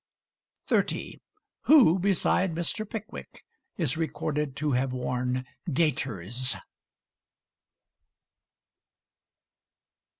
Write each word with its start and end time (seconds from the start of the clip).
30. 0.65 1.19
Who 1.65 1.99
beside 1.99 2.55
Mr. 2.55 2.89
Pickwick 2.89 3.45
is 3.77 3.97
recorded 3.97 4.55
to 4.55 4.71
have 4.71 4.93
worn 4.93 5.45
gaiters? 5.71 6.55